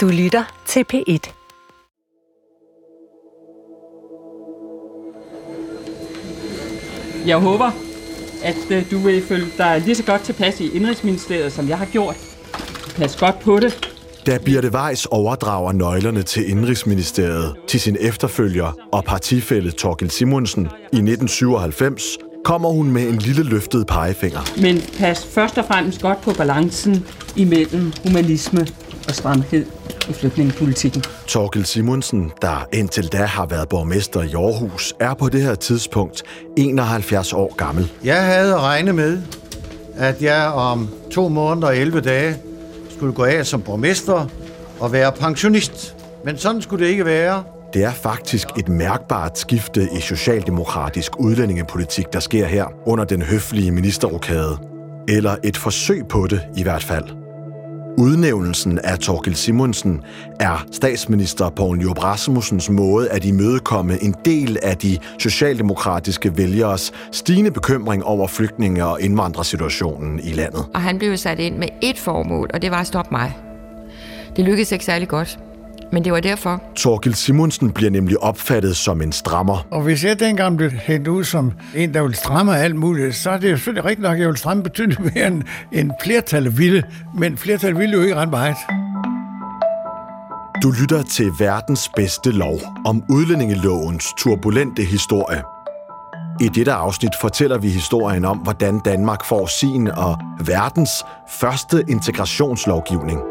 [0.00, 1.30] Du lytter til P1.
[7.26, 7.70] Jeg håber,
[8.44, 11.86] at øh, du vil føle dig lige så godt tilpas i Indrigsministeriet, som jeg har
[11.86, 12.16] gjort.
[12.96, 13.90] Pas godt på det.
[14.26, 20.96] Da Birte Weiss overdrager nøglerne til Indrigsministeriet til sin efterfølger og partifælle Torkel Simonsen i
[20.96, 24.60] 1997, kommer hun med en lille løftet pegefinger.
[24.62, 27.06] Men pas først og fremmest godt på balancen
[27.36, 28.66] imellem humanisme
[29.08, 29.79] og stramhed
[30.10, 31.02] i flygtningepolitikken.
[31.26, 36.22] Torkel Simonsen, der indtil da har været borgmester i Aarhus, er på det her tidspunkt
[36.56, 37.92] 71 år gammel.
[38.04, 39.22] Jeg havde regnet med,
[39.96, 42.36] at jeg om to måneder og 11 dage
[42.96, 44.26] skulle gå af som borgmester
[44.80, 45.96] og være pensionist.
[46.24, 47.44] Men sådan skulle det ikke være.
[47.74, 53.70] Det er faktisk et mærkbart skifte i socialdemokratisk udlændingepolitik, der sker her under den høflige
[53.70, 54.58] ministerrokade.
[55.08, 57.04] Eller et forsøg på det i hvert fald.
[57.98, 60.00] Udnævnelsen af Torkel Simonsen
[60.40, 67.50] er statsminister Poul Nyrup Rasmussens måde at imødekomme en del af de socialdemokratiske vælgeres stigende
[67.50, 70.64] bekymring over flygtninge- og indvandrersituationen i landet.
[70.74, 73.36] Og han blev sat ind med ét formål, og det var at stoppe mig.
[74.36, 75.38] Det lykkedes ikke særlig godt,
[75.92, 76.62] men det var derfor.
[76.76, 79.66] Torkel Simonsen bliver nemlig opfattet som en strammer.
[79.70, 83.30] Og hvis jeg dengang blev hængt ud som en, der vil stramme alt muligt, så
[83.30, 86.58] er det jo selvfølgelig rigtigt nok, at jeg vil stramme betydeligt mere end, end flertallet
[86.58, 86.82] ville.
[87.14, 88.56] Men flertallet ville jo ikke ret meget.
[90.62, 95.42] Du lytter til verdens bedste lov om udlændingelovens turbulente historie.
[96.40, 100.90] I dette afsnit fortæller vi historien om, hvordan Danmark får sin og verdens
[101.28, 103.29] første integrationslovgivning.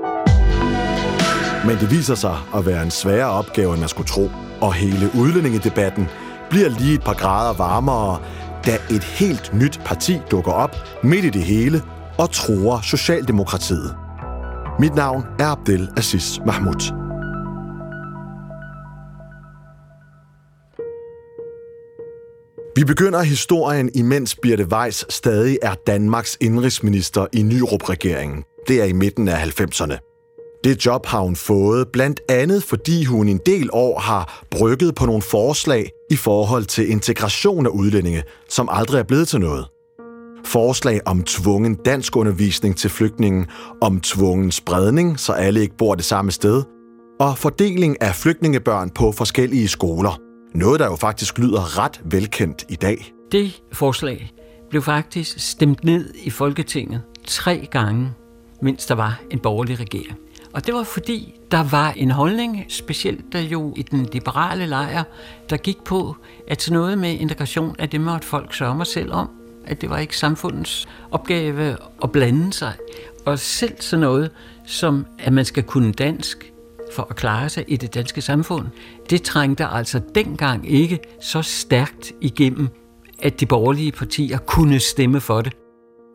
[1.65, 4.29] Men det viser sig at være en sværere opgave, end man skulle tro.
[4.61, 6.07] Og hele udlændingedebatten
[6.49, 8.19] bliver lige et par grader varmere,
[8.65, 11.81] da et helt nyt parti dukker op midt i det hele
[12.17, 13.95] og tror Socialdemokratiet.
[14.79, 16.93] Mit navn er Abdel Aziz Mahmoud.
[22.75, 28.43] Vi begynder historien, imens Birte Weiss stadig er Danmarks indrigsminister i Nyrup-regeringen.
[28.67, 30.08] Det er i midten af 90'erne.
[30.63, 35.05] Det job har hun fået, blandt andet fordi hun en del år har brygget på
[35.05, 39.65] nogle forslag i forhold til integration af udlændinge, som aldrig er blevet til noget.
[40.45, 43.45] Forslag om tvungen dansk undervisning til flygtningen,
[43.81, 46.63] om tvungen spredning, så alle ikke bor det samme sted,
[47.19, 50.19] og fordeling af flygtningebørn på forskellige skoler.
[50.55, 53.13] Noget, der jo faktisk lyder ret velkendt i dag.
[53.31, 54.31] Det forslag
[54.69, 58.11] blev faktisk stemt ned i Folketinget tre gange,
[58.61, 60.17] mens der var en borgerlig regering.
[60.53, 65.03] Og det var fordi, der var en holdning, specielt der jo i den liberale lejr,
[65.49, 66.15] der gik på,
[66.47, 69.29] at sådan noget med integration, at det måtte folk sørge selv om.
[69.65, 72.73] At det var ikke samfundets opgave at blande sig.
[73.25, 74.31] Og selv sådan noget,
[74.65, 76.51] som at man skal kunne dansk
[76.93, 78.67] for at klare sig i det danske samfund,
[79.09, 82.69] det trængte altså dengang ikke så stærkt igennem,
[83.19, 85.53] at de borgerlige partier kunne stemme for det.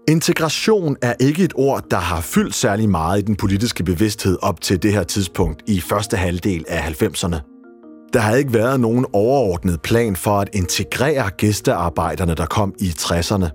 [0.09, 4.61] Integration er ikke et ord, der har fyldt særlig meget i den politiske bevidsthed op
[4.61, 7.37] til det her tidspunkt i første halvdel af 90'erne.
[8.13, 13.47] Der har ikke været nogen overordnet plan for at integrere gæstearbejderne, der kom i 60'erne.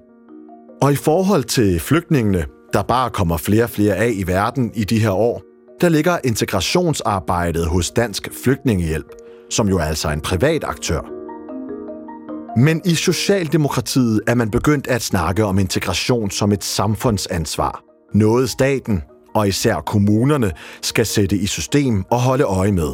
[0.81, 4.83] Og i forhold til flygtningene, der bare kommer flere og flere af i verden i
[4.83, 5.41] de her år,
[5.81, 9.15] der ligger integrationsarbejdet hos Dansk Flygtningehjælp,
[9.49, 11.18] som jo er altså en privat aktør.
[12.57, 17.83] Men i Socialdemokratiet er man begyndt at snakke om integration som et samfundsansvar.
[18.13, 19.03] Noget staten,
[19.35, 20.51] og især kommunerne,
[20.81, 22.93] skal sætte i system og holde øje med.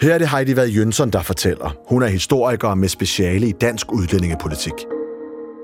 [0.00, 1.76] Her er det Heidi Vad Jønsson, der fortæller.
[1.88, 4.74] Hun er historiker med speciale i dansk udlændingepolitik.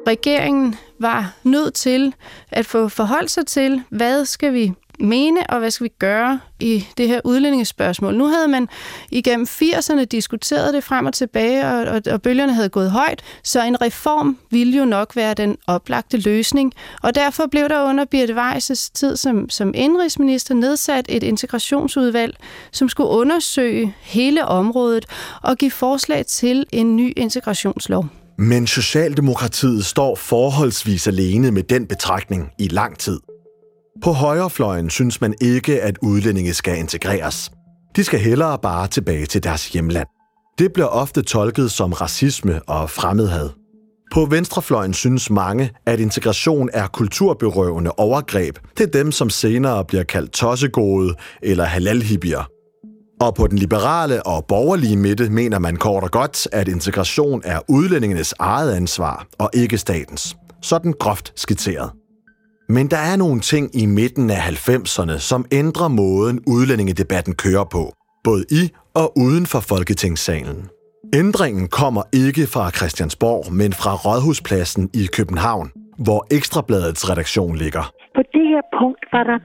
[0.07, 2.15] Regeringen var nødt til
[2.51, 6.87] at få forholdt sig til, hvad skal vi mene, og hvad skal vi gøre i
[6.97, 8.15] det her udlændingespørgsmål.
[8.15, 8.69] Nu havde man
[9.11, 13.63] igennem 80'erne diskuteret det frem og tilbage, og, og, og bølgerne havde gået højt, så
[13.63, 16.73] en reform ville jo nok være den oplagte løsning.
[17.03, 22.37] Og derfor blev der under Birte Weiss' tid som, som indrigsminister nedsat et integrationsudvalg,
[22.73, 25.07] som skulle undersøge hele området
[25.43, 28.07] og give forslag til en ny integrationslov.
[28.39, 33.21] Men Socialdemokratiet står forholdsvis alene med den betragtning i lang tid.
[34.03, 37.51] På højrefløjen synes man ikke, at udlændinge skal integreres.
[37.97, 40.07] De skal hellere bare tilbage til deres hjemland.
[40.59, 43.51] Det bliver ofte tolket som racisme og fremmedhad.
[44.15, 50.33] På venstrefløjen synes mange, at integration er kulturberøvende overgreb til dem, som senere bliver kaldt
[50.33, 52.49] tossegode eller halalhibier.
[53.21, 57.61] Og på den liberale og borgerlige midte mener man kort og godt, at integration er
[57.69, 60.37] udlændingenes eget ansvar og ikke statens.
[60.63, 62.02] Sådan groft skitseret.
[62.77, 67.83] Men der er nogle ting i midten af 90'erne, som ændrer måden udlændingedebatten kører på,
[68.29, 68.63] både i
[69.01, 70.61] og uden for Folketingssalen.
[71.21, 75.67] Ændringen kommer ikke fra Christiansborg, men fra Rådhuspladsen i København,
[76.07, 77.85] hvor Ekstrabladets redaktion ligger.
[78.17, 79.39] På det her punkt var der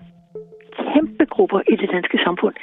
[0.91, 2.55] kæmpe grupper i det danske samfund,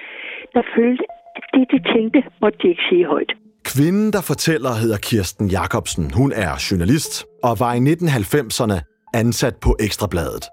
[0.55, 1.05] der følte,
[1.37, 3.33] at det, de tænkte, måtte de ikke sige højt.
[3.71, 6.05] Kvinden, der fortæller, hedder Kirsten Jacobsen.
[6.21, 7.13] Hun er journalist
[7.43, 10.45] og var i 1990'erne ansat på Ekstrabladet.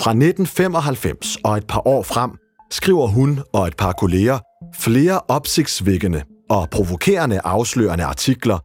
[0.00, 2.30] Fra 1995 og et par år frem
[2.78, 4.38] skriver hun og et par kolleger
[4.84, 6.20] flere opsigtsvækkende
[6.56, 8.58] og provokerende afslørende artikler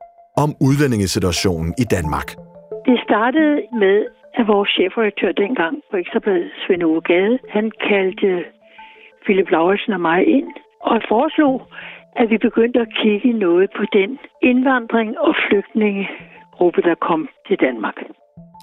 [0.44, 2.28] om udlændingesituationen i Danmark.
[2.90, 3.98] Det startede med,
[4.40, 8.32] at vores chefredaktør dengang på Ekstrabladet, Svend Ove Gade, han kaldte
[9.24, 10.50] Philip Lauritsen og mig ind
[10.82, 11.56] og foreslog,
[12.16, 17.98] at vi begyndte at kigge noget på den indvandring og flygtningegruppe, der kom til Danmark.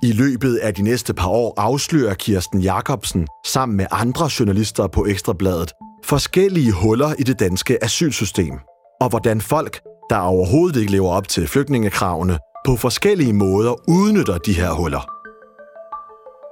[0.03, 5.07] I løbet af de næste par år afslører Kirsten Jacobsen sammen med andre journalister på
[5.07, 5.73] Ekstrabladet
[6.05, 8.53] forskellige huller i det danske asylsystem,
[9.01, 14.53] og hvordan folk, der overhovedet ikke lever op til flygtningekravene, på forskellige måder udnytter de
[14.53, 15.09] her huller.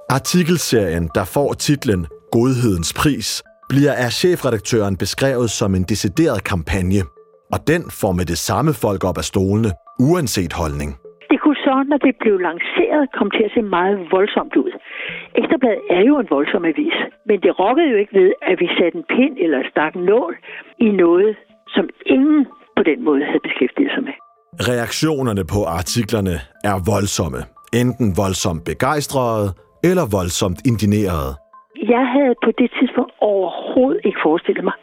[0.09, 7.03] Artikelserien, der får titlen Godhedens Pris, bliver af chefredaktøren beskrevet som en decideret kampagne,
[7.51, 10.97] og den får med det samme folk op af stolene, uanset holdning.
[11.75, 14.71] Så, når det blev lanceret, komme til at se meget voldsomt ud.
[15.39, 16.97] Ekstrabladet er jo en voldsom avis,
[17.29, 20.33] men det rokkede jo ikke ved, at vi satte en pind eller stak en nål
[20.87, 21.31] i noget,
[21.75, 22.45] som ingen
[22.77, 24.15] på den måde havde beskæftiget sig med.
[24.71, 26.35] Reaktionerne på artiklerne
[26.69, 27.41] er voldsomme.
[27.81, 29.47] Enten voldsomt begejstrede
[29.89, 31.27] eller voldsomt indigneret.
[31.95, 34.77] Jeg havde på det tidspunkt overhovedet ikke forestillet mig,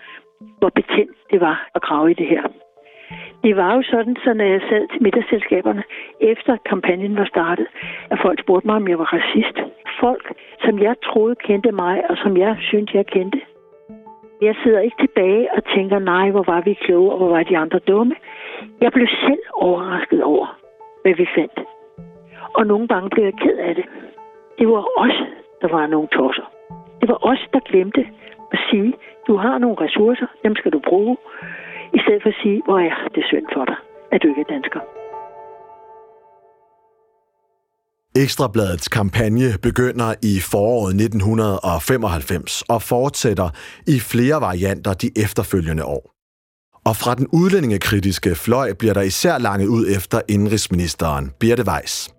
[0.61, 2.45] hvor betændt det var at grave i det her.
[3.45, 5.83] Det var jo sådan, så når jeg sad til middagsselskaberne,
[6.21, 7.67] efter kampagnen var startet,
[8.11, 9.57] at folk spurgte mig, om jeg var racist.
[10.01, 10.33] Folk,
[10.65, 13.41] som jeg troede kendte mig, og som jeg syntes, jeg kendte.
[14.43, 17.59] Jeg sidder ikke tilbage og tænker, nej, hvor var vi kloge, og hvor var de
[17.59, 18.15] andre dumme.
[18.81, 20.59] Jeg blev selv overrasket over,
[21.03, 21.61] hvad vi fandt.
[22.55, 23.85] Og nogle gange blev jeg ked af det.
[24.59, 25.17] Det var os,
[25.63, 26.53] der var nogle tosser.
[27.01, 28.07] Det var os, der glemte
[28.53, 28.93] at sige,
[29.27, 31.17] du har nogle ressourcer, dem skal du bruge,
[31.97, 33.79] i stedet for at sige, hvor er det synd for dig,
[34.13, 34.81] at du ikke er dansker.
[38.17, 43.49] Ekstrabladets kampagne begynder i foråret 1995 og fortsætter
[43.87, 46.05] i flere varianter de efterfølgende år.
[46.87, 52.15] Og fra den udlændingekritiske fløj bliver der især langet ud efter indrigsministeren Birte Weiss.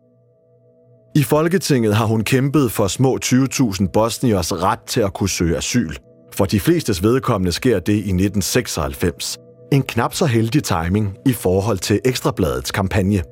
[1.15, 5.93] I Folketinget har hun kæmpet for små 20.000 bosniers ret til at kunne søge asyl.
[6.33, 9.42] For de flestes vedkommende sker det i 1996.
[9.73, 13.23] En knap så heldig timing i forhold til Ekstrabladets kampagne.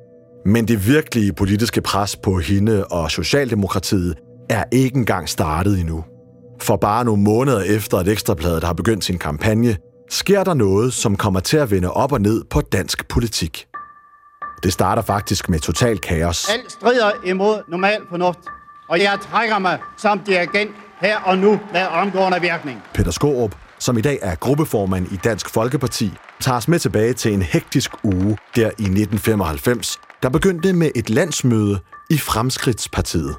[0.46, 4.16] Men det virkelige politiske pres på hende og Socialdemokratiet
[4.50, 6.04] er ikke engang startet endnu.
[6.60, 9.76] For bare nogle måneder efter, at Ekstrabladet har begyndt sin kampagne,
[10.10, 13.66] sker der noget, som kommer til at vende op og ned på dansk politik.
[14.62, 16.48] Det starter faktisk med total kaos.
[16.48, 18.40] Alt strider imod normal fornuft,
[18.88, 22.82] og jeg trækker mig som dirigent her og nu med omgående virkning.
[22.94, 27.32] Peter Skorup, som i dag er gruppeformand i Dansk Folkeparti, tager os med tilbage til
[27.32, 31.78] en hektisk uge der i 1995, der begyndte med et landsmøde
[32.10, 33.36] i Fremskridtspartiet.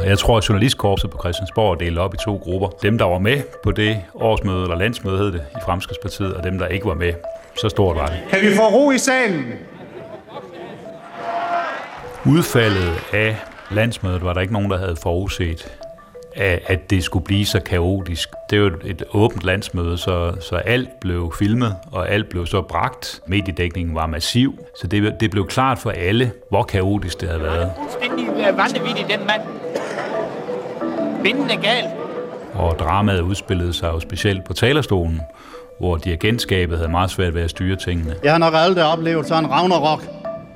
[0.00, 2.68] Jeg tror, at journalistkorpset på Christiansborg er delt op i to grupper.
[2.68, 6.58] Dem, der var med på det årsmøde, eller landsmøde hed det, i Fremskridtspartiet, og dem,
[6.58, 7.12] der ikke var med.
[7.60, 8.18] Så stort var det.
[8.30, 9.44] Kan vi få ro i salen?
[12.26, 13.36] Udfaldet af
[13.70, 15.78] landsmødet var der ikke nogen, der havde forudset,
[16.36, 18.28] at det skulle blive så kaotisk.
[18.50, 23.20] Det jo et åbent landsmøde, så, så alt blev filmet, og alt blev så bragt.
[23.26, 27.72] Mediedækningen var massiv, så det, det blev klart for alle, hvor kaotisk det havde været.
[27.78, 29.42] Fuldstændig vanvittig, den mand.
[31.22, 31.84] Vinden er gal.
[32.54, 35.20] Og dramaet udspillede sig jo specielt på talerstolen,
[35.78, 38.14] hvor dirigentskabet havde meget svært ved at styre tingene.
[38.24, 40.02] Jeg har nok aldrig oplevet sådan en ragnarok,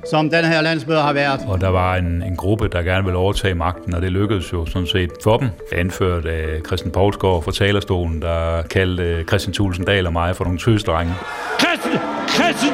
[0.09, 1.39] som den her landsmøde har været.
[1.47, 4.65] Og der var en, en gruppe, der gerne ville overtage magten, og det lykkedes jo
[4.65, 5.49] sådan set for dem.
[5.71, 11.13] Anført af Christian Poulsgaard fra talerstolen, der kaldte Christian Tulsendal og mig for nogle tøsdrenge.
[11.59, 11.99] Christian!
[12.27, 12.73] Christian!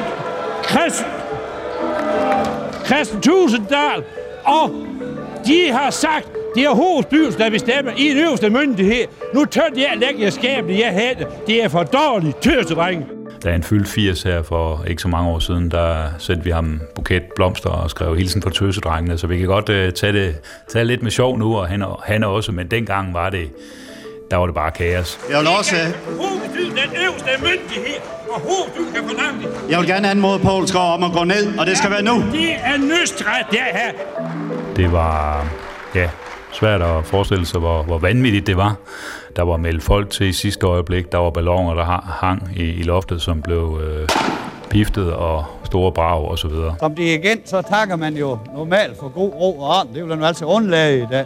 [0.64, 1.10] Christian!
[2.86, 4.02] Christian Tulsendal!
[4.44, 4.70] Og
[5.46, 9.04] de har sagt, det er hovedstyrelsen, der bestemmer i en øverste myndighed.
[9.34, 11.26] Nu tør jeg lægge jer skabene, jeg havde.
[11.46, 13.19] Det er for dårligt, tøsedrenge.
[13.44, 16.80] Da han fyldte 80 her for ikke så mange år siden, der sendte vi ham
[16.94, 20.36] buket blomster og skrev hilsen fra tøsedrengene, så vi kan godt uh, tage, det,
[20.72, 23.50] tage lidt med sjov nu, og han, han også, men dengang var det,
[24.30, 25.18] der var det bare kaos.
[25.30, 25.76] Jeg vil også...
[26.20, 29.70] Hovedstyrelsen den øverste myndighed, og hovedstyrelsen kan forlange det.
[29.70, 32.14] Jeg vil gerne anmode Poulsgaard om at gå ned, og det skal være nu.
[32.32, 33.92] Det er nøstret, det her.
[34.76, 35.46] Det var,
[35.94, 36.10] ja,
[36.52, 38.76] svært at forestille sig, hvor, hvor vanvittigt det var.
[39.36, 41.12] Der var meldt folk til i sidste øjeblik.
[41.12, 41.84] Der var balloner, der
[42.24, 44.08] hang i, i loftet, som blev øh,
[44.70, 46.74] piftet og store brag og så videre.
[46.78, 49.94] Som dirigent, så takker man jo normalt for god ro og orden.
[49.94, 51.24] Det vil man altid undlade i dag.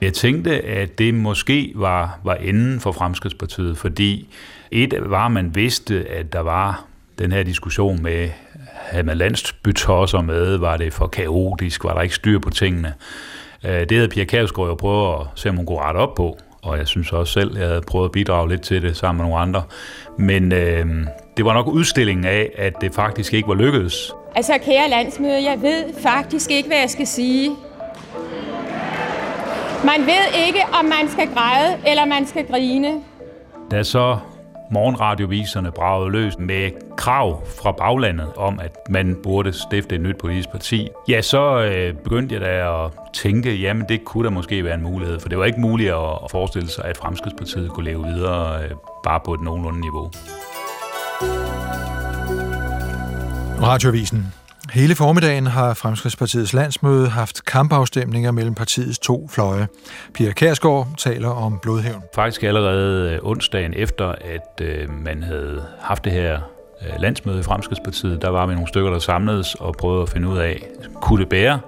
[0.00, 4.34] Jeg tænkte, at det måske var, var enden for Fremskridspartiet, fordi
[4.70, 6.84] et var, at man vidste, at der var
[7.18, 8.28] den her diskussion med,
[8.74, 12.94] havde man landsbytosser med, var det for kaotisk, var der ikke styr på tingene.
[13.64, 16.38] Øh, det havde Pia Kjærsgaard jo prøvet at se, om hun kunne rette op på,
[16.68, 19.30] og jeg synes også selv, jeg havde prøvet at bidrage lidt til det sammen med
[19.30, 19.62] nogle andre.
[20.18, 20.86] Men øh,
[21.36, 24.14] det var nok udstillingen af, at det faktisk ikke var lykkedes.
[24.34, 27.50] Altså, kære landsmøde, jeg ved faktisk ikke, hvad jeg skal sige.
[29.84, 32.94] Man ved ikke, om man skal græde eller man skal grine.
[33.70, 34.18] Da så
[34.70, 40.50] morgenradioviserne bragede løs med krav fra baglandet om, at man burde stifte et nyt politisk
[40.50, 44.74] parti, ja, så øh, begyndte jeg da at tænke, jamen det kunne da måske være
[44.74, 48.64] en mulighed, for det var ikke muligt at forestille sig, at Fremskridspartiet kunne leve videre
[48.64, 48.70] øh,
[49.04, 50.10] bare på et nogenlunde niveau.
[53.62, 54.37] Radiovisen.
[54.72, 59.68] Hele formiddagen har Fremskridspartiets landsmøde haft kampafstemninger mellem partiets to fløje.
[60.14, 62.02] Pia Kærsgaard taler om blodhævn.
[62.14, 66.40] Faktisk allerede øh, onsdagen efter, at øh, man havde haft det her
[66.82, 70.28] øh, landsmøde i Fremskridspartiet, der var vi nogle stykker, der samledes og prøvede at finde
[70.28, 70.62] ud af,
[70.94, 71.60] kunne det bære?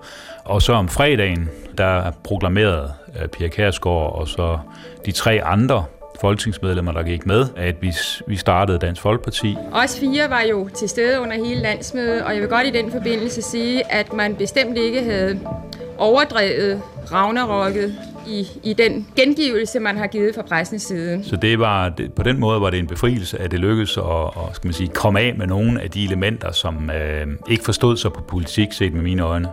[0.44, 2.92] Og så om fredagen, der proklamerede
[3.32, 4.58] Pia Kærsgaard og så
[5.06, 5.84] de tre andre
[6.20, 7.92] folketingsmedlemmer, der gik med, at vi,
[8.26, 9.56] vi startede Dansk Folkeparti.
[9.72, 12.92] Os fire var jo til stede under hele landsmødet, og jeg vil godt i den
[12.92, 15.40] forbindelse sige, at man bestemt ikke havde
[15.98, 17.94] overdrevet Ragnarokket
[18.26, 21.24] i, i den gengivelse, man har givet fra pressens side.
[21.24, 24.04] Så det var, det, på den måde var det en befrielse, at det lykkedes at,
[24.04, 27.96] at skal man sige, komme af med nogle af de elementer, som øh, ikke forstod
[27.96, 29.48] sig på politik, set med mine øjne.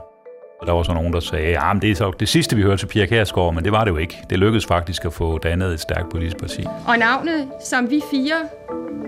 [0.62, 2.62] Og der var så nogen, der sagde, at ah, det er så det sidste, vi
[2.62, 4.18] hørte til Pia Kærsgaard, men det var det jo ikke.
[4.30, 6.66] Det lykkedes faktisk at få dannet et stærkt politisk parti.
[6.88, 8.36] Og navnet, som vi fire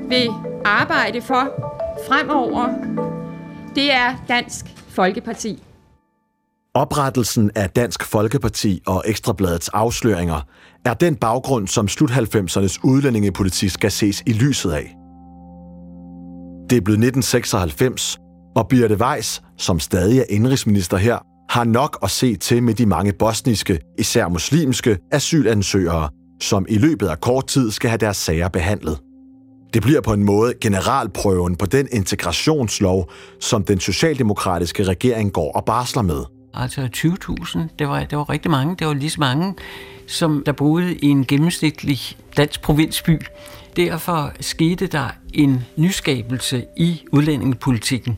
[0.09, 0.29] vil
[0.65, 1.43] arbejde for
[2.07, 2.67] fremover,
[3.75, 5.63] det er Dansk Folkeparti.
[6.73, 10.41] Oprettelsen af Dansk Folkeparti og Ekstrabladets afsløringer
[10.85, 14.95] er den baggrund, som slut-90'ernes udlændingepolitik skal ses i lyset af.
[16.69, 18.17] Det er blevet 1996,
[18.55, 22.85] og Birte Weiss, som stadig er indrigsminister her, har nok at se til med de
[22.85, 26.09] mange bosniske, især muslimske, asylansøgere,
[26.41, 28.99] som i løbet af kort tid skal have deres sager behandlet.
[29.73, 35.65] Det bliver på en måde generalprøven på den integrationslov, som den socialdemokratiske regering går og
[35.65, 36.23] barsler med.
[36.53, 38.75] Altså 20.000, det var, det var rigtig mange.
[38.79, 39.55] Det var lige så mange,
[40.07, 41.99] som der boede i en gennemsnitlig
[42.37, 43.21] dansk provinsby.
[43.75, 48.17] Derfor skete der en nyskabelse i udlændingepolitikken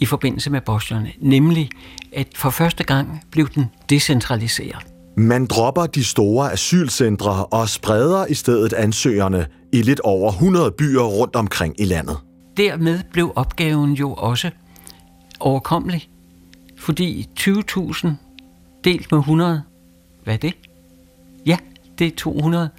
[0.00, 1.70] i forbindelse med bosnierne, nemlig
[2.12, 4.86] at for første gang blev den decentraliseret.
[5.16, 11.02] Man dropper de store asylcentre og spreder i stedet ansøgerne i lidt over 100 byer
[11.02, 12.16] rundt omkring i landet.
[12.56, 14.50] Dermed blev opgaven jo også
[15.40, 16.08] overkommelig,
[16.78, 18.08] fordi 20.000
[18.84, 19.62] delt med 100,
[20.24, 20.54] hvad er det?
[21.46, 21.56] Ja,
[21.98, 22.70] det er 200.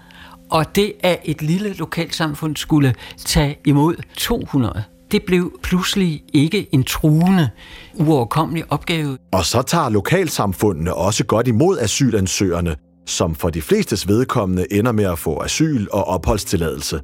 [0.49, 6.83] Og det, at et lille lokalsamfund skulle tage imod 200, det blev pludselig ikke en
[6.83, 7.49] truende,
[7.95, 9.17] uoverkommelig opgave.
[9.31, 12.75] Og så tager lokalsamfundene også godt imod asylansøgerne,
[13.05, 17.01] som for de flestes vedkommende ender med at få asyl og opholdstilladelse.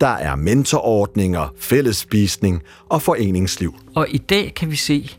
[0.00, 3.74] Der er mentorordninger, fællesspisning og foreningsliv.
[3.94, 5.10] Og i dag kan vi se,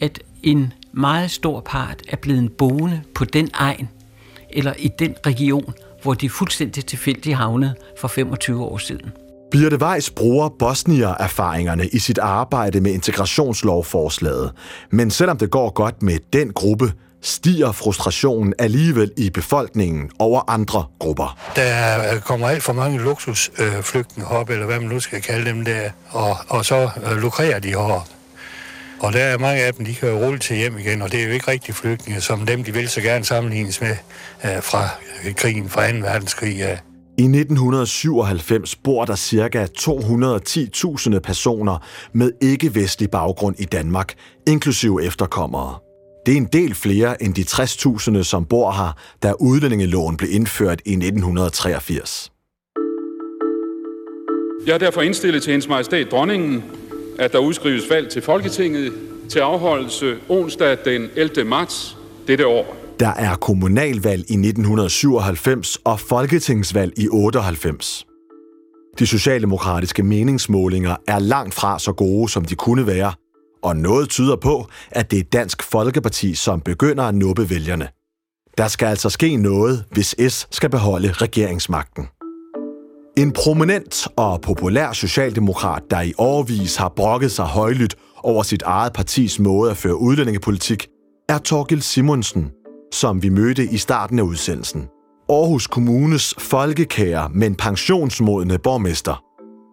[0.00, 3.88] at en meget stor part er blevet boende på den egen,
[4.50, 9.12] eller i den region, hvor de fuldstændig tilfældigt havnede for 25 år siden.
[9.50, 14.52] Birte Weiss bruger bosnier-erfaringerne i sit arbejde med integrationslovforslaget.
[14.90, 16.92] Men selvom det går godt med den gruppe,
[17.22, 21.38] stiger frustrationen alligevel i befolkningen over andre grupper.
[21.56, 25.90] Der kommer alt for mange luksusflygtninge op, eller hvad man nu skal kalde dem der,
[26.10, 28.06] og, og så øh, lukrerer de hårdt.
[29.00, 31.20] Og der er mange af dem, de kan jo rulle til hjem igen, og det
[31.20, 33.96] er jo ikke rigtig flygtninge, som dem, de vil så gerne sammenlignes med
[34.44, 34.88] øh, fra
[35.36, 35.96] krigen fra 2.
[35.96, 36.56] verdenskrig.
[36.56, 36.76] Ja.
[37.20, 39.66] I 1997 bor der ca.
[39.78, 44.14] 210.000 personer med ikke-vestlig baggrund i Danmark,
[44.48, 45.78] inklusive efterkommere.
[46.26, 50.82] Det er en del flere end de 60.000, som bor her, da udlændingeloven blev indført
[50.84, 52.32] i 1983.
[54.66, 56.64] Jeg har derfor indstillet til hendes majestæt dronningen,
[57.18, 58.92] at der udskrives valg til Folketinget
[59.28, 61.44] til afholdelse onsdag den 11.
[61.44, 61.96] marts
[62.26, 62.79] dette år.
[63.00, 68.06] Der er kommunalvalg i 1997 og folketingsvalg i 98.
[68.98, 73.12] De socialdemokratiske meningsmålinger er langt fra så gode, som de kunne være,
[73.62, 77.88] og noget tyder på, at det er Dansk Folkeparti, som begynder at nuppe vælgerne.
[78.58, 82.08] Der skal altså ske noget, hvis S skal beholde regeringsmagten.
[83.16, 88.92] En prominent og populær socialdemokrat, der i årvis har brokket sig højlydt over sit eget
[88.92, 90.88] partis måde at føre udlændingepolitik,
[91.28, 92.50] er Torgild Simonsen,
[92.92, 94.88] som vi mødte i starten af udsendelsen.
[95.28, 99.22] Aarhus Kommunes folkekære, men pensionsmodne borgmester.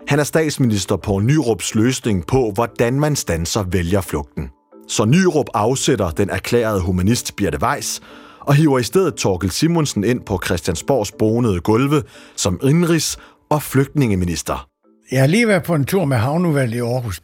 [0.07, 4.49] Han er statsminister på Nyrups løsning på, hvordan man stanser vælgerflugten.
[4.87, 8.01] Så Nyrup afsætter den erklærede humanist Birte Weiss
[8.39, 12.03] og hiver i stedet Torkel Simonsen ind på Christiansborgs bonede gulve
[12.35, 13.17] som indrigs-
[13.49, 14.67] og flygtningeminister.
[15.11, 17.21] Jeg har lige været på en tur med havnevalget i Aarhus.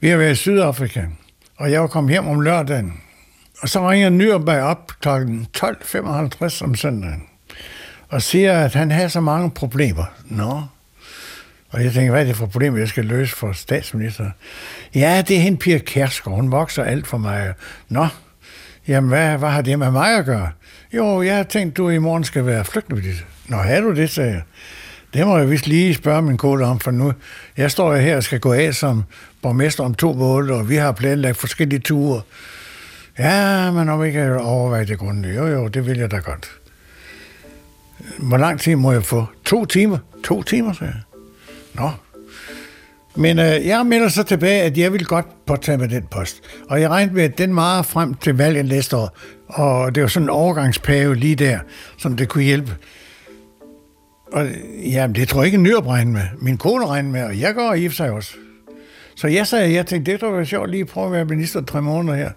[0.00, 1.02] Vi har været i Sydafrika,
[1.58, 2.92] og jeg var kommet hjem om lørdagen.
[3.60, 5.08] Og så ringer Nyrup op kl.
[5.08, 7.22] 12.55 om søndagen
[8.08, 10.04] og siger, at han har så mange problemer.
[10.24, 10.62] Nå.
[11.70, 14.30] Og jeg tænker, hvad er det for problemer, jeg skal løse for statsminister?
[14.94, 16.36] Ja, det er hende Pia Kærsgaard.
[16.36, 17.54] Hun vokser alt for mig.
[17.88, 18.06] Nå,
[18.88, 20.50] jamen hvad, hvad har det med mig at gøre?
[20.92, 23.24] Jo, jeg har tænkt, du i morgen skal være flygtningeminister.
[23.48, 24.42] Nå, har du det, sagde jeg.
[25.14, 27.12] Det må jeg vist lige spørge min kone om, for nu,
[27.56, 29.04] jeg står jo her og skal gå af som
[29.42, 32.22] borgmester om to måneder, og vi har planlagt forskellige ture.
[33.18, 35.36] Ja, men om ikke overveje det grundigt.
[35.36, 36.50] Jo, jo, det vil jeg da godt.
[38.18, 39.26] Hvor lang tid må jeg få?
[39.44, 39.98] To timer?
[40.24, 41.02] To timer, sagde jeg.
[41.74, 41.90] Nå.
[43.16, 46.42] Men øh, jeg melder så tilbage, at jeg vil godt påtage med den post.
[46.68, 49.18] Og jeg regnede med, at den var frem til valget næste år.
[49.46, 51.58] Og det var sådan en overgangsperiode lige der,
[51.98, 52.76] som det kunne hjælpe.
[54.32, 54.46] Og
[54.84, 56.22] jamen, det tror jeg ikke Nyrup regnede med.
[56.38, 58.32] Min kone regnede med, og jeg går i sig også.
[59.16, 61.60] Så jeg sagde, jeg tænkte, det tror jeg sjovt lige at prøve at være minister
[61.60, 62.30] tre måneder her.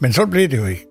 [0.00, 0.86] Men så blev det jo ikke.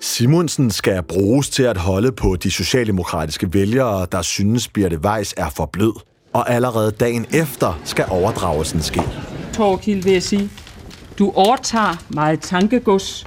[0.00, 5.50] Simonsen skal bruges til at holde på de socialdemokratiske vælgere, der synes, Birte Weiss er
[5.50, 5.92] for blød.
[6.32, 9.02] Og allerede dagen efter skal overdragelsen ske.
[9.52, 10.50] Torkild, vil jeg sige,
[11.18, 13.26] du overtager meget tankegods,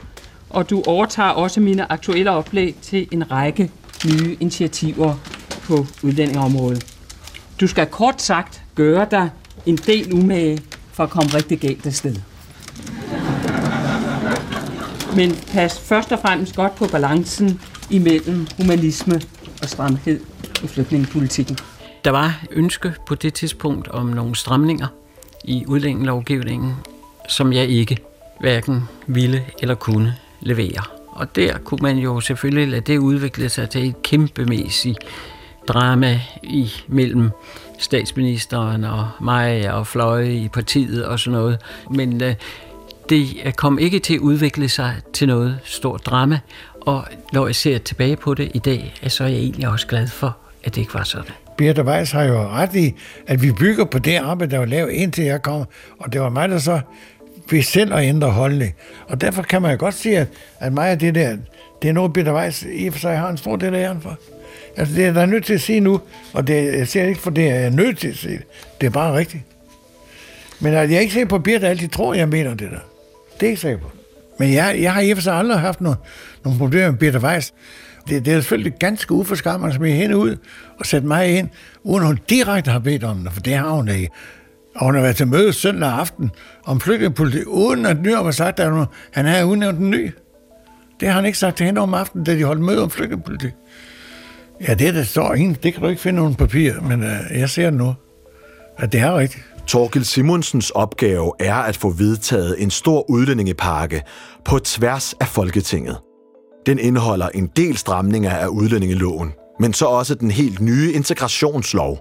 [0.50, 3.72] og du overtager også mine aktuelle oplæg til en række
[4.06, 5.16] nye initiativer
[5.64, 6.86] på udlændingeområdet.
[7.62, 9.30] Du skal kort sagt gøre dig
[9.66, 10.60] en del umage
[10.92, 12.16] for at komme rigtig galt af sted.
[15.18, 19.22] Men pas først og fremmest godt på balancen imellem humanisme
[19.62, 20.20] og stramhed
[20.64, 21.58] i flygtningepolitikken.
[22.06, 24.88] Der var ønske på det tidspunkt om nogle stramninger
[25.44, 26.74] i udlændingelovgivningen,
[27.30, 27.98] som jeg ikke
[28.40, 30.84] hverken ville eller kunne levere.
[31.08, 35.00] Og der kunne man jo selvfølgelig lade det udvikle sig til et kæmpemæssigt
[35.68, 37.30] drama i mellem
[37.80, 41.62] statsministeren og mig og fløje i partiet og sådan noget.
[41.92, 42.36] Men øh,
[43.10, 46.40] det øh, kom ikke til at udvikle sig til noget stort drama,
[46.82, 50.08] og når jeg ser tilbage på det i dag, så er jeg egentlig også glad
[50.08, 51.32] for, at det ikke var sådan.
[51.58, 52.94] Birte Weiss har jo ret i,
[53.28, 55.66] at vi bygger på det arbejde, der var lavet indtil jeg kom,
[56.00, 56.80] og det var mig, der så
[57.50, 58.76] vi selv at ændre holdning.
[59.08, 60.28] Og derfor kan man jo godt sige, at,
[60.60, 61.38] at mig af det der,
[61.82, 64.02] det er noget, Birte Weiss i og for sig har en stor del af æren
[64.02, 64.18] for.
[64.78, 66.02] Altså, det er der nødt til at sige nu,
[66.34, 68.40] og det, jeg siger ikke, for det er nødt til at sige.
[68.82, 69.44] Det er bare rigtigt.
[70.60, 72.97] Men at jeg ikke ser på, Birte altid tror, jeg mener det der.
[73.40, 73.92] Det er ikke sikker på.
[74.40, 75.98] Men jeg, jeg har i og for sig aldrig haft nogle,
[76.44, 77.54] nogle problemer med Birte Weiss.
[78.10, 80.38] Det, det er selvfølgelig ganske uforskammet at smide hende ud
[80.80, 81.50] og sætte mig ind,
[81.84, 84.10] uden hun direkte har bedt om det, for det har hun ikke.
[84.76, 86.32] Og hun har været til møde søndag aften
[86.66, 90.12] om flygtningepolitik, uden at Nyrup har sagt, at han havde udnævnt en ny.
[91.00, 93.52] Det har han ikke sagt til hende om aftenen, da de holdt møde om flygtningepolitik.
[94.68, 97.50] Ja, det der står ingen, det kan du ikke finde nogen papir, men uh, jeg
[97.50, 97.96] ser nu,
[98.78, 99.44] at det er rigtigt.
[99.68, 104.04] Torgild Simonsens opgave er at få vedtaget en stor udlændingepakke
[104.46, 105.98] på tværs af Folketinget.
[106.66, 112.00] Den indeholder en del stramninger af udlændingeloven, men så også den helt nye integrationslov.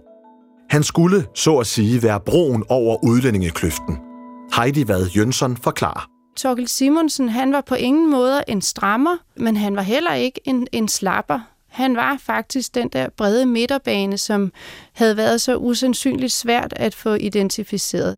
[0.70, 3.98] Han skulle, så at sige, være broen over udlændingekløften.
[4.56, 6.08] Heidi Vad Jønsson forklarer.
[6.36, 10.66] Torgild Simonsen, han var på ingen måde en strammer, men han var heller ikke en,
[10.72, 11.55] en slapper.
[11.76, 14.52] Han var faktisk den der brede midterbane, som
[14.92, 18.14] havde været så usandsynligt svært at få identificeret.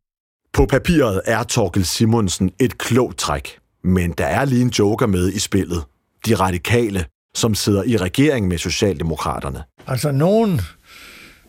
[0.53, 5.33] På papiret er Torgild Simonsen et klogt træk, men der er lige en joker med
[5.33, 5.85] i spillet.
[6.27, 9.63] De radikale, som sidder i regering med Socialdemokraterne.
[9.87, 10.61] Altså, nogen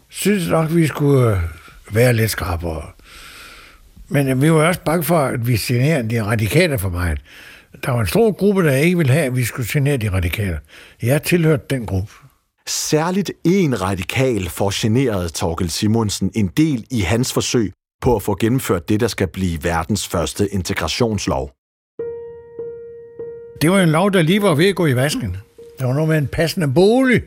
[0.10, 1.42] synes nok, vi skulle øh,
[1.92, 2.86] være lidt skrabere.
[4.08, 7.18] Men vi var også bange for, at vi generer de radikale for mig.
[7.86, 10.60] Der var en stor gruppe, der ikke ville have, at vi skulle genere de radikale.
[11.04, 12.12] Jeg tilhørte den gruppe.
[12.68, 18.38] Særligt en radikal får generet Torkel Simonsen en del i hans forsøg på at få
[18.40, 21.52] gennemført det, der skal blive verdens første integrationslov.
[23.62, 25.38] Det var en lov, der lige var ved at gå i vasken.
[25.80, 27.22] Der var noget med en passende bolig,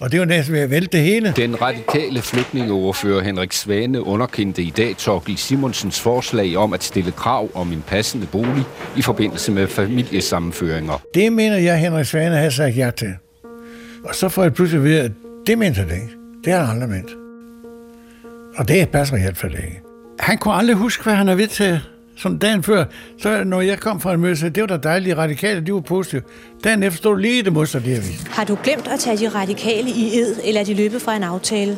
[0.00, 1.32] og det var næsten ved at vælte det hele.
[1.36, 7.48] Den radikale flygtningeordfører Henrik Svane underkendte i dag Torgild Simonsens forslag om at stille krav
[7.54, 8.64] om en passende bolig
[8.96, 11.02] i forbindelse med familiesammenføringer.
[11.14, 13.14] Det mener jeg, Henrik Svane har sagt ja til.
[14.04, 15.12] Og så får jeg pludselig at vide, at
[15.46, 16.08] det mente han ikke.
[16.44, 17.10] Det har han aldrig ment.
[18.56, 19.80] Og det passer i hvert fald ikke.
[20.20, 21.93] Han kunne aldrig huske, hvad han har vedtaget.
[22.16, 22.84] Sådan dagen før,
[23.18, 25.80] så når jeg kom fra en møde, så det var da dejligt, radikale, de var
[25.80, 26.22] positive.
[26.64, 28.02] Dagen efter stod lige det modsatte, det her
[28.36, 31.22] Har du glemt at tage de radikale i ed, eller er de løbet fra en
[31.22, 31.72] aftale?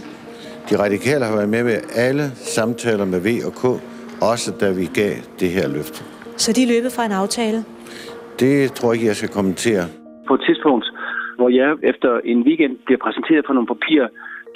[0.71, 3.65] De radikale har været med ved alle samtaler med V og K,
[4.31, 5.99] også da vi gav det her løfte.
[6.37, 7.65] Så de er løbet fra en aftale?
[8.41, 9.85] Det tror jeg ikke, jeg skal kommentere.
[10.29, 10.87] På et tidspunkt,
[11.39, 14.09] hvor jeg efter en weekend bliver præsenteret for nogle papirer,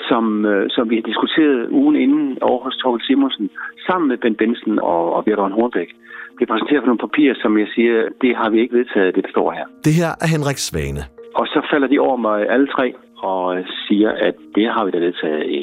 [0.09, 3.51] som, øh, som vi har diskuteret ugen inden over hos Torkel Simonsen,
[3.87, 5.91] sammen med Ben Benson og, og Bjørn Hornbæk,
[6.37, 9.53] bliver præsenteret for nogle papirer, som jeg siger, det har vi ikke vedtaget, det består
[9.53, 9.67] her.
[9.85, 11.03] Det her er Henrik Svane.
[11.35, 14.99] Og så falder de over mig alle tre og siger, at det har vi da
[14.99, 15.63] vedtaget i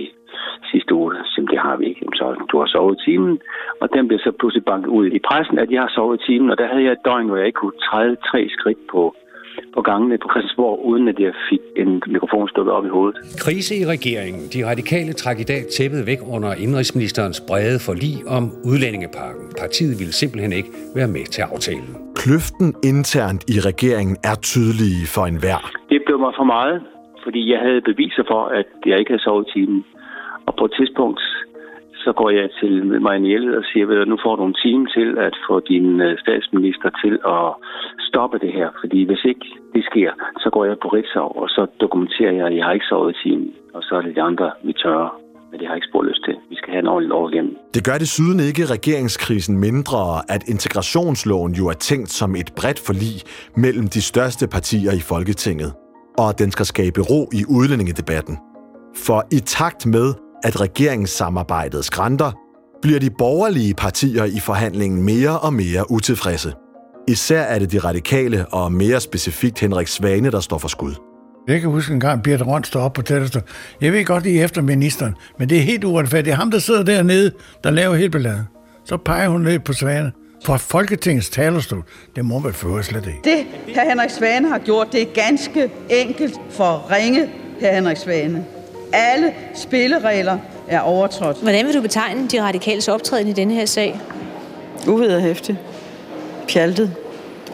[0.71, 1.15] sidste uge.
[1.25, 2.05] Så det har vi ikke.
[2.13, 3.39] Så du har sovet i timen.
[3.81, 6.49] Og den bliver så pludselig banket ud i pressen, at jeg har sovet i timen.
[6.51, 9.15] Og der havde jeg et døgn, hvor jeg ikke kunne træde tre skridt på
[9.77, 13.17] på gangene på Christiansborg, uden at jeg fik en mikrofon stukket op i hovedet.
[13.45, 14.43] Krise i regeringen.
[14.53, 19.45] De radikale trak i dag tæppet væk under indrigsministerens brede forlig om udlændingeparken.
[19.61, 21.89] Partiet ville simpelthen ikke være med til aftalen.
[22.21, 25.61] Kløften internt i regeringen er tydelig for enhver.
[25.91, 26.77] Det blev mig for meget,
[27.23, 29.79] fordi jeg havde beviser for, at jeg ikke havde sovet timen.
[30.47, 31.21] Og på et tidspunkt
[32.07, 32.73] så går jeg til
[33.05, 36.89] Marianne og siger, at nu får du en time til at få din øh, statsminister
[37.03, 37.47] til at
[38.09, 38.69] stoppe det her.
[38.81, 40.11] Fordi hvis ikke det sker,
[40.43, 43.17] så går jeg på Ritzau, og så dokumenterer jeg, at jeg har ikke sovet i
[43.23, 43.51] timen.
[43.75, 45.09] Og så er det de andre, vi tørrer
[45.49, 46.35] Men det har jeg ikke spor lyst til.
[46.49, 47.53] Vi skal have en ordentlig lov igennem.
[47.75, 50.01] Det gør desuden ikke regeringskrisen mindre,
[50.35, 53.15] at integrationsloven jo er tænkt som et bredt forlig
[53.65, 55.71] mellem de største partier i Folketinget.
[56.21, 58.35] Og at den skal skabe ro i udlændingedebatten.
[59.05, 60.07] For i takt med,
[60.43, 62.31] at regeringssamarbejdet skrænter,
[62.81, 66.53] bliver de borgerlige partier i forhandlingen mere og mere utilfredse.
[67.07, 70.95] Især er det de radikale og mere specifikt Henrik Svane, der står for skud.
[71.47, 73.47] Jeg kan huske en gang, Birte Røn står op på talerstolen.
[73.81, 76.25] Jeg ved godt, I er efter ministeren, men det er helt uretfærdigt.
[76.25, 77.31] Det er ham, der sidder dernede,
[77.63, 78.45] der laver helt ballade.
[78.85, 80.11] Så peger hun ned på Svane.
[80.45, 81.83] Fra Folketingets talerstol,
[82.15, 83.19] det må man føre slet ikke.
[83.23, 88.45] Det, her Henrik Svane har gjort, det er ganske enkelt for ringe, her Henrik Svane.
[88.93, 91.37] Alle spilleregler er overtrådt.
[91.43, 93.91] Hvordan vil du betegne de radikales optræden i denne her sag?
[94.93, 95.55] Uvederhæftig.
[96.49, 96.89] Pjaltet.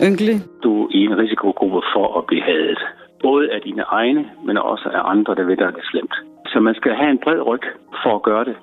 [0.07, 0.35] Ynkelig.
[0.63, 2.79] Du er i en risikogruppe for at blive hadet.
[3.21, 6.15] Både af dine egne, men også af andre, der ved dig det slemt.
[6.45, 7.63] Så man skal have en bred ryg
[8.03, 8.55] for at gøre det.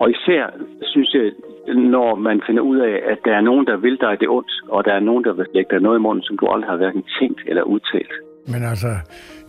[0.00, 0.42] Og især
[0.82, 1.32] synes jeg,
[1.74, 4.84] når man finder ud af, at der er nogen, der vil dig det ondt, og
[4.84, 7.04] der er nogen, der vil lægge dig noget i munden, som du aldrig har hverken
[7.20, 8.12] tænkt eller udtalt.
[8.48, 8.96] Men altså,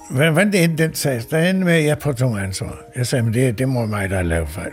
[0.09, 1.21] Hvordan det endte den sag?
[1.31, 2.81] Der endte med, at jeg påtog ansvar.
[2.95, 4.71] Jeg sagde, men det, det må mig, der har lavet fejl.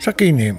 [0.00, 0.56] Så gik jeg hjem.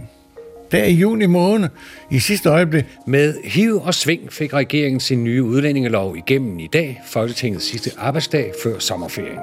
[0.71, 1.69] Der i juni måned,
[2.11, 2.85] i sidste øjeblik.
[3.07, 8.51] Med hiv og sving fik regeringen sin nye udlændingelov igennem i dag, Folketingets sidste arbejdsdag
[8.63, 9.39] før sommerferien.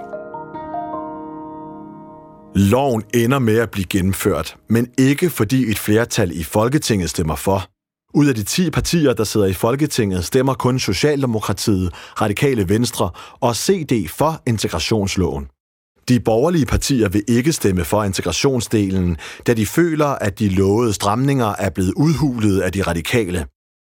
[2.55, 7.72] Loven ender med at blive gennemført, men ikke fordi et flertal i Folketinget stemmer for.
[8.15, 13.57] Ud af de 10 partier, der sidder i Folketinget, stemmer kun Socialdemokratiet, Radikale Venstre og
[13.57, 15.47] CD for integrationsloven.
[16.09, 21.55] De borgerlige partier vil ikke stemme for integrationsdelen, da de føler, at de lovede stramninger
[21.59, 23.47] er blevet udhulet af de radikale.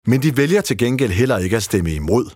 [0.07, 2.31] Men de vælger til gengæld heller ikke at stemme imod.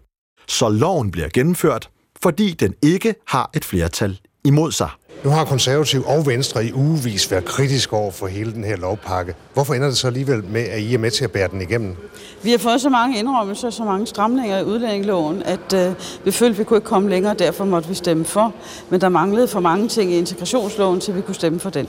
[0.49, 1.91] Så loven bliver gennemført,
[2.23, 4.91] fordi den ikke har et flertal imod sig.
[5.25, 9.35] Nu har konservativ og Venstre i ugevis været kritisk over for hele den her lovpakke.
[9.55, 11.97] Hvorfor ender det så alligevel med, at I er med til at bære den igennem?
[12.43, 15.93] Vi har fået så mange indrømmelser, så mange stramninger i udlændingeloven, at øh,
[16.25, 18.55] vi følte, at vi kunne ikke komme længere, derfor måtte vi stemme for.
[18.91, 21.89] Men der manglede for mange ting i integrationsloven, til vi kunne stemme for den.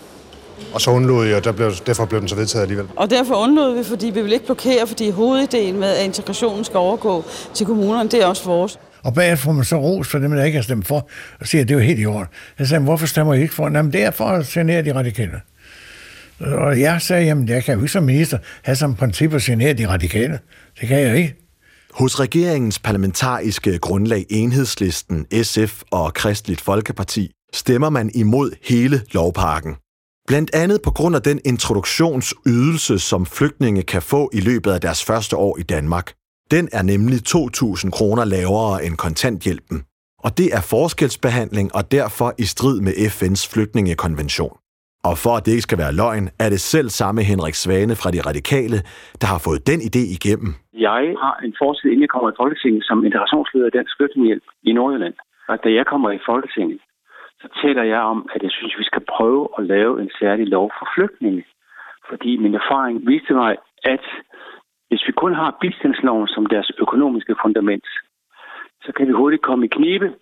[0.74, 2.88] Og så undlod I, og der blev, derfor blev den så vedtaget alligevel?
[2.96, 6.78] Og derfor undlod vi, fordi vi vil ikke blokere, fordi hovedideen med, at integrationen skal
[6.78, 8.80] overgå til kommunerne, det er også vores.
[9.04, 11.10] Og bagefter får man så ros for dem, der ikke har stemt for,
[11.40, 12.28] og siger, at det er jo helt i orden.
[12.60, 13.70] Jeg sagde, hvorfor stemmer I ikke for?
[13.70, 15.42] Jamen, det er for at genere de radikale.
[16.40, 19.74] Og jeg sagde, jamen, jeg kan jo ikke som minister have som princip at genere
[19.74, 20.40] de radikale.
[20.80, 21.36] Det kan jeg ikke.
[21.94, 29.76] Hos regeringens parlamentariske grundlag Enhedslisten, SF og Kristeligt Folkeparti stemmer man imod hele lovparken.
[30.28, 35.04] Blandt andet på grund af den introduktionsydelse, som flygtninge kan få i løbet af deres
[35.04, 36.14] første år i Danmark.
[36.56, 39.78] Den er nemlig 2.000 kroner lavere end kontanthjælpen.
[40.26, 44.56] Og det er forskelsbehandling og derfor i strid med FN's flygtningekonvention.
[45.08, 48.10] Og for at det ikke skal være løgn, er det selv samme Henrik Svane fra
[48.16, 48.80] De Radikale,
[49.22, 50.52] der har fået den idé igennem.
[50.90, 54.72] Jeg har en fortid, inden jeg kommer i Folketinget, som integrationsleder i Dansk Flygtningehjælp i
[54.78, 55.16] Nordjylland.
[55.52, 56.80] Og da jeg kommer i Folketinget,
[57.42, 60.48] så taler jeg om, at jeg synes, at vi skal prøve at lave en særlig
[60.56, 61.44] lov for flygtninge.
[62.10, 63.54] Fordi min erfaring viste mig,
[63.96, 64.06] at
[64.89, 67.88] hvis vi kun har bistandsloven som deres økonomiske fundament,
[68.86, 70.13] så kan vi hurtigt komme i knibe,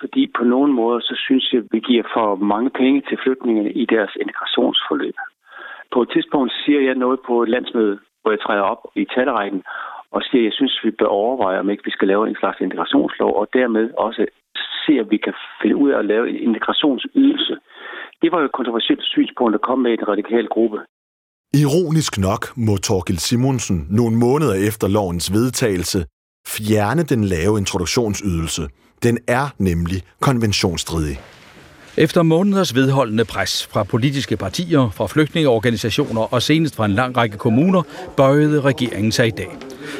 [0.00, 3.84] Fordi på nogle måder, så synes jeg, vi giver for mange penge til flygtningene i
[3.86, 5.14] deres integrationsforløb.
[5.92, 9.62] På et tidspunkt siger jeg noget på et landsmøde, hvor jeg træder op i talerækken
[10.10, 12.60] og siger, at jeg synes, vi bør overveje, om ikke vi skal lave en slags
[12.60, 14.26] integrationslov, og dermed også
[14.86, 17.58] se, at vi kan finde ud af at lave en integrationsydelse.
[18.22, 20.80] Det var jo et kontroversielt synspunkt, der kom med i den radikale gruppe.
[21.54, 26.04] Ironisk nok må Torgild Simonsen nogle måneder efter lovens vedtagelse
[26.46, 28.68] fjerne den lave introduktionsydelse.
[29.02, 31.20] Den er nemlig konventionsstridig.
[31.96, 37.36] Efter måneders vedholdende pres fra politiske partier, fra flygtningeorganisationer og senest fra en lang række
[37.36, 37.82] kommuner,
[38.16, 39.50] bøjede regeringen sig i dag.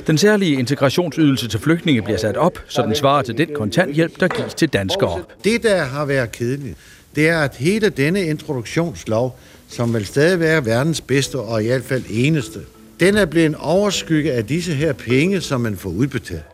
[0.06, 4.28] Den særlige integrationsydelse til flygtninge bliver sat op, så den svarer til den kontanthjælp, der
[4.28, 5.22] gives til danskere.
[5.44, 6.78] Det, der har været kedeligt,
[7.14, 11.84] det er, at hele denne introduktionslov, som vil stadig være verdens bedste og i hvert
[11.84, 12.60] fald eneste,
[13.00, 16.44] den er blevet overskygge af disse her penge, som man får udbetalt.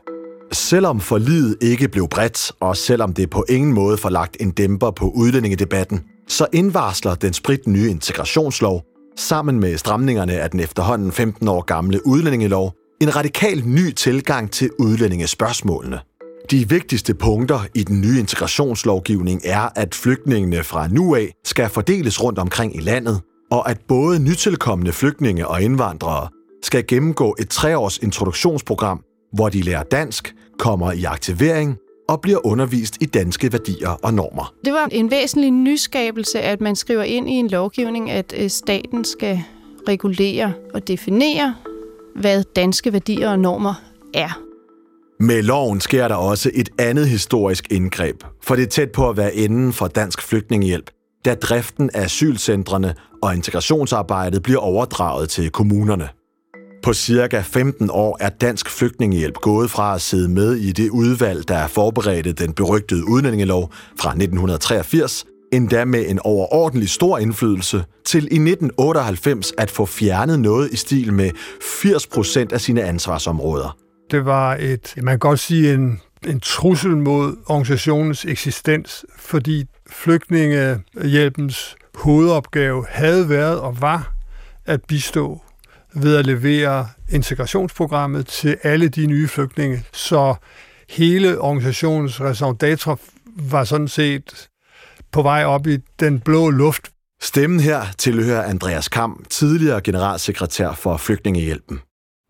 [0.52, 4.90] Selvom forliget ikke blev bredt, og selvom det på ingen måde får lagt en dæmper
[4.90, 8.82] på udlændingedebatten, så indvarsler den sprit nye integrationslov,
[9.16, 14.70] sammen med stramningerne af den efterhånden 15 år gamle udlændingelov, en radikal ny tilgang til
[14.78, 16.00] udlændingespørgsmålene.
[16.50, 22.22] De vigtigste punkter i den nye integrationslovgivning er, at flygtningene fra nu af skal fordeles
[22.22, 26.28] rundt omkring i landet, og at både nytilkommende flygtninge og indvandrere
[26.62, 31.76] skal gennemgå et treårs introduktionsprogram, hvor de lærer dansk, kommer i aktivering
[32.08, 34.54] og bliver undervist i danske værdier og normer.
[34.64, 39.04] Det var en væsentlig nyskabelse, at man skriver ind i en lovgivning, at øh, staten
[39.04, 39.42] skal
[39.88, 41.54] regulere og definere,
[42.16, 43.74] hvad danske værdier og normer
[44.14, 44.49] er.
[45.22, 49.16] Med loven sker der også et andet historisk indgreb, for det er tæt på at
[49.16, 50.90] være inden for dansk flygtningehjælp,
[51.24, 56.08] da driften af asylcentrene og integrationsarbejdet bliver overdraget til kommunerne.
[56.82, 61.48] På cirka 15 år er Dansk Flygtningehjælp gået fra at sidde med i det udvalg,
[61.48, 68.24] der forberedte den berygtede udlændingelov fra 1983, endda med en overordentlig stor indflydelse, til i
[68.24, 71.30] 1998 at få fjernet noget i stil med
[71.82, 73.89] 80 procent af sine ansvarsområder.
[74.10, 81.76] Det var et, man kan godt sige, en, en trussel mod organisationens eksistens, fordi flygtningehjælpens
[81.94, 84.14] hovedopgave havde været og var
[84.66, 85.42] at bistå
[85.94, 89.84] ved at levere integrationsprogrammet til alle de nye flygtninge.
[89.92, 90.34] Så
[90.88, 92.96] hele organisationens raison d'être
[93.26, 94.48] var sådan set
[95.12, 96.90] på vej op i den blå luft.
[97.22, 101.80] Stemmen her tilhører Andreas Kam, tidligere generalsekretær for Flygtningehjælpen.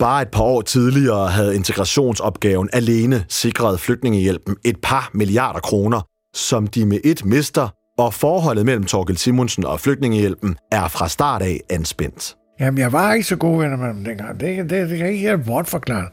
[0.01, 6.01] Bare et par år tidligere havde integrationsopgaven alene sikret flygtningehjælpen et par milliarder kroner,
[6.35, 11.43] som de med et mister, og forholdet mellem Torkel Simonsen og flygtningehjælpen er fra start
[11.43, 12.37] af anspændt.
[12.61, 14.41] Jamen, jeg var ikke så god venner med dem dengang.
[14.41, 16.07] Det, det, det kan ikke helt bortforklare.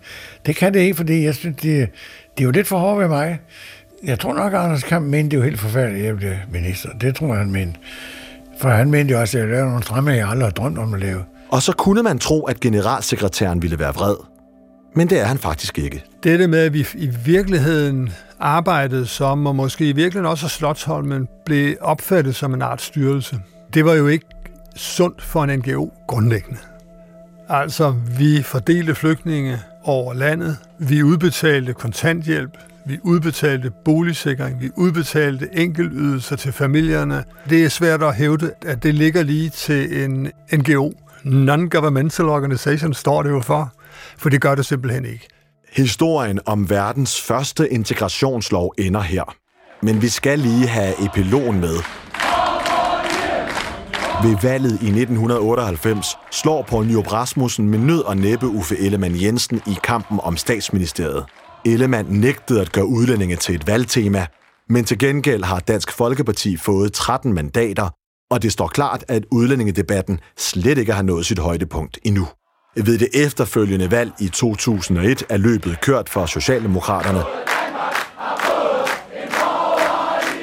[0.45, 1.89] Det kan det ikke, fordi jeg synes, det,
[2.37, 3.39] det er jo lidt for hårdt ved mig.
[4.03, 6.33] Jeg tror nok, at Anders Kamp mente, det er jo helt forfærdeligt, at jeg blev
[6.51, 6.89] minister.
[7.01, 7.79] Det tror jeg, han mente.
[8.61, 10.93] For han mente jo også, at jeg lavede nogle stramme, jeg aldrig har drømt om
[10.93, 11.23] at lave.
[11.51, 14.15] Og så kunne man tro, at generalsekretæren ville være vred.
[14.95, 16.03] Men det er han faktisk ikke.
[16.23, 21.75] Dette med, at vi i virkeligheden arbejdede som, og måske i virkeligheden også Slottholmen, blev
[21.81, 23.39] opfattet som en art styrelse.
[23.73, 24.25] Det var jo ikke
[24.75, 26.59] sundt for en NGO grundlæggende.
[27.49, 36.35] Altså, vi fordelte flygtninge over landet, vi udbetalte kontanthjælp, vi udbetalte boligsikring, vi udbetalte enkeltydelser
[36.35, 37.23] til familierne.
[37.49, 40.91] Det er svært at hævde, at det ligger lige til en NGO.
[41.27, 43.71] Non-governmental organization står det jo for,
[44.17, 45.27] for det gør det simpelthen ikke.
[45.71, 49.35] Historien om verdens første integrationslov ender her.
[49.81, 51.75] Men vi skal lige have epilogen med,
[54.23, 59.61] ved valget i 1998 slår Poul Nyrup Rasmussen med nød og næppe Uffe Ellemann Jensen
[59.67, 61.25] i kampen om statsministeriet.
[61.65, 64.25] Ellemann nægtede at gøre udlændinge til et valgtema,
[64.69, 67.89] men til gengæld har Dansk Folkeparti fået 13 mandater,
[68.31, 72.27] og det står klart, at udlændingedebatten slet ikke har nået sit højdepunkt endnu.
[72.75, 77.23] Ved det efterfølgende valg i 2001 er løbet kørt for Socialdemokraterne.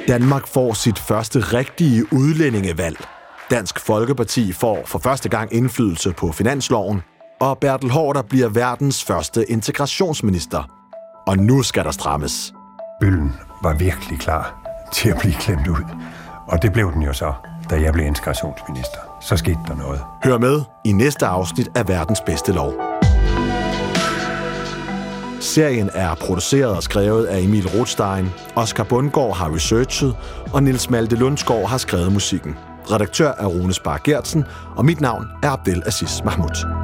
[0.09, 2.97] Danmark får sit første rigtige udlændingevalg–
[3.51, 7.03] Dansk Folkeparti får for første gang indflydelse på finansloven,
[7.41, 10.63] og Bertel Hårder bliver verdens første integrationsminister.
[11.27, 12.55] Og nu skal der strammes.
[13.01, 15.85] Bøllen var virkelig klar til at blive klemt ud.
[16.47, 17.33] Og det blev den jo så,
[17.71, 18.99] da jeg blev integrationsminister.
[19.21, 20.01] Så skete der noget.
[20.25, 22.73] Hør med i næste afsnit af Verdens Bedste Lov.
[25.41, 30.17] Serien er produceret og skrevet af Emil Rothstein, Oscar Bundgaard har researchet,
[30.53, 32.57] og Nils Malte Lundsgaard har skrevet musikken.
[32.91, 34.45] Redaktør er Rune Spar Gertsen,
[34.77, 36.84] og mit navn er Abdel Aziz Mahmoud.